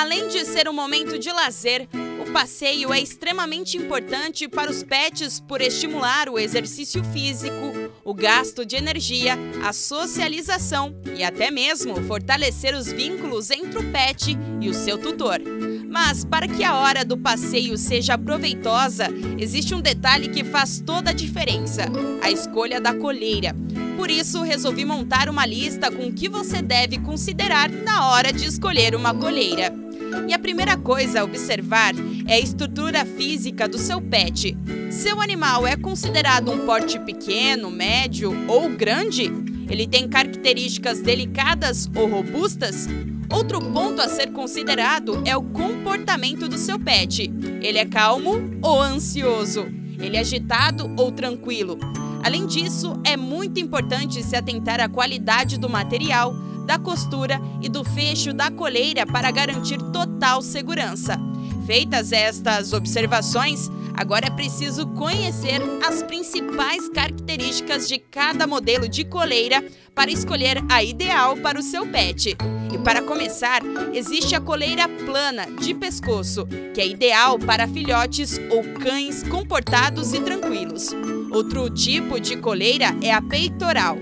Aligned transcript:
Além 0.00 0.28
de 0.28 0.46
ser 0.46 0.66
um 0.66 0.72
momento 0.72 1.18
de 1.18 1.30
lazer, 1.30 1.86
o 2.26 2.32
passeio 2.32 2.90
é 2.90 2.98
extremamente 2.98 3.76
importante 3.76 4.48
para 4.48 4.70
os 4.70 4.82
pets 4.82 5.38
por 5.40 5.60
estimular 5.60 6.26
o 6.30 6.38
exercício 6.38 7.04
físico, 7.04 7.92
o 8.02 8.14
gasto 8.14 8.64
de 8.64 8.76
energia, 8.76 9.38
a 9.62 9.74
socialização 9.74 10.98
e 11.14 11.22
até 11.22 11.50
mesmo 11.50 12.02
fortalecer 12.04 12.74
os 12.74 12.90
vínculos 12.90 13.50
entre 13.50 13.78
o 13.78 13.92
pet 13.92 14.38
e 14.58 14.70
o 14.70 14.74
seu 14.74 14.96
tutor. 14.96 15.38
Mas 15.86 16.24
para 16.24 16.48
que 16.48 16.64
a 16.64 16.78
hora 16.78 17.04
do 17.04 17.18
passeio 17.18 17.76
seja 17.76 18.16
proveitosa, 18.16 19.08
existe 19.36 19.74
um 19.74 19.82
detalhe 19.82 20.30
que 20.30 20.42
faz 20.42 20.80
toda 20.80 21.10
a 21.10 21.14
diferença: 21.14 21.84
a 22.22 22.30
escolha 22.30 22.80
da 22.80 22.94
coleira. 22.94 23.54
Por 23.98 24.10
isso, 24.10 24.40
resolvi 24.42 24.86
montar 24.86 25.28
uma 25.28 25.44
lista 25.44 25.90
com 25.90 26.06
o 26.06 26.12
que 26.12 26.26
você 26.26 26.62
deve 26.62 26.98
considerar 27.00 27.68
na 27.70 28.08
hora 28.08 28.32
de 28.32 28.46
escolher 28.46 28.94
uma 28.94 29.12
coleira. 29.12 29.89
E 30.28 30.32
a 30.32 30.38
primeira 30.38 30.76
coisa 30.76 31.20
a 31.20 31.24
observar 31.24 31.94
é 32.26 32.34
a 32.34 32.40
estrutura 32.40 33.04
física 33.04 33.68
do 33.68 33.78
seu 33.78 34.00
pet. 34.00 34.56
Seu 34.90 35.20
animal 35.20 35.66
é 35.66 35.76
considerado 35.76 36.50
um 36.50 36.66
porte 36.66 36.98
pequeno, 36.98 37.70
médio 37.70 38.32
ou 38.48 38.68
grande? 38.68 39.30
Ele 39.68 39.86
tem 39.86 40.08
características 40.08 41.00
delicadas 41.00 41.88
ou 41.94 42.08
robustas? 42.08 42.88
Outro 43.32 43.60
ponto 43.60 44.02
a 44.02 44.08
ser 44.08 44.32
considerado 44.32 45.22
é 45.24 45.36
o 45.36 45.42
comportamento 45.42 46.48
do 46.48 46.58
seu 46.58 46.78
pet. 46.78 47.32
Ele 47.62 47.78
é 47.78 47.84
calmo 47.84 48.58
ou 48.60 48.82
ansioso? 48.82 49.66
Ele 50.00 50.16
é 50.16 50.20
agitado 50.20 50.92
ou 50.96 51.12
tranquilo? 51.12 51.78
Além 52.22 52.46
disso, 52.46 53.00
é 53.04 53.16
muito 53.16 53.60
importante 53.60 54.22
se 54.22 54.34
atentar 54.36 54.80
à 54.80 54.88
qualidade 54.88 55.58
do 55.58 55.68
material, 55.68 56.34
da 56.70 56.78
costura 56.78 57.40
e 57.60 57.68
do 57.68 57.82
fecho 57.82 58.32
da 58.32 58.48
coleira 58.48 59.04
para 59.04 59.32
garantir 59.32 59.76
total 59.92 60.40
segurança. 60.40 61.18
Feitas 61.66 62.12
estas 62.12 62.72
observações, 62.72 63.68
agora 63.92 64.28
é 64.28 64.30
preciso 64.30 64.86
conhecer 64.86 65.60
as 65.84 66.00
principais 66.04 66.88
características 66.88 67.88
de 67.88 67.98
cada 67.98 68.46
modelo 68.46 68.88
de 68.88 69.04
coleira 69.04 69.64
para 69.96 70.12
escolher 70.12 70.62
a 70.68 70.80
ideal 70.80 71.36
para 71.38 71.58
o 71.58 71.62
seu 71.62 71.84
pet. 71.88 72.36
E 72.72 72.78
para 72.78 73.02
começar, 73.02 73.62
existe 73.92 74.36
a 74.36 74.40
coleira 74.40 74.88
plana 74.88 75.46
de 75.60 75.74
pescoço, 75.74 76.46
que 76.72 76.80
é 76.80 76.86
ideal 76.86 77.36
para 77.36 77.66
filhotes 77.66 78.38
ou 78.48 78.62
cães 78.80 79.24
comportados 79.24 80.12
e 80.12 80.20
tranquilos. 80.20 80.90
Outro 81.32 81.68
tipo 81.68 82.20
de 82.20 82.36
coleira 82.36 82.94
é 83.02 83.12
a 83.12 83.20
peitoral. 83.20 83.98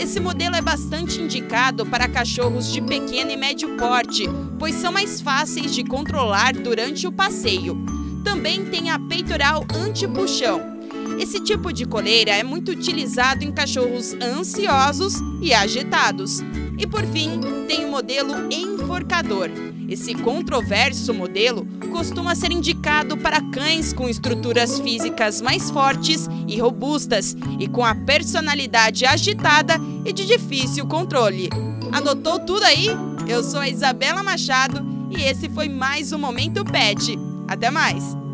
Esse 0.00 0.20
modelo 0.20 0.54
é 0.54 0.62
bastante 0.62 1.20
indicado 1.20 1.84
para 1.84 2.08
cachorros 2.08 2.72
de 2.72 2.80
pequeno 2.80 3.32
e 3.32 3.36
médio 3.36 3.76
porte, 3.76 4.24
pois 4.58 4.76
são 4.76 4.92
mais 4.92 5.20
fáceis 5.20 5.74
de 5.74 5.82
controlar 5.82 6.54
durante 6.54 7.06
o 7.06 7.12
passeio. 7.12 7.76
Também 8.22 8.64
tem 8.64 8.90
a 8.90 8.98
peitoral 8.98 9.66
anti-puxão. 9.74 10.77
Esse 11.18 11.40
tipo 11.40 11.72
de 11.72 11.84
coleira 11.84 12.30
é 12.30 12.44
muito 12.44 12.70
utilizado 12.70 13.44
em 13.44 13.50
cachorros 13.50 14.14
ansiosos 14.14 15.14
e 15.42 15.52
agitados. 15.52 16.40
E 16.78 16.86
por 16.86 17.04
fim, 17.06 17.40
tem 17.66 17.84
o 17.84 17.90
modelo 17.90 18.32
enforcador. 18.52 19.50
Esse 19.88 20.14
controverso 20.14 21.12
modelo 21.12 21.66
costuma 21.90 22.34
ser 22.34 22.52
indicado 22.52 23.16
para 23.16 23.40
cães 23.50 23.92
com 23.92 24.08
estruturas 24.08 24.78
físicas 24.78 25.40
mais 25.40 25.70
fortes 25.70 26.28
e 26.46 26.60
robustas 26.60 27.36
e 27.58 27.66
com 27.66 27.84
a 27.84 27.94
personalidade 27.94 29.04
agitada 29.04 29.74
e 30.04 30.12
de 30.12 30.24
difícil 30.24 30.86
controle. 30.86 31.48
Anotou 31.90 32.38
tudo 32.38 32.62
aí? 32.64 32.86
Eu 33.26 33.42
sou 33.42 33.60
a 33.60 33.68
Isabela 33.68 34.22
Machado 34.22 34.86
e 35.10 35.22
esse 35.22 35.48
foi 35.48 35.68
mais 35.68 36.12
um 36.12 36.18
Momento 36.18 36.64
Pet. 36.64 37.18
Até 37.48 37.70
mais! 37.70 38.27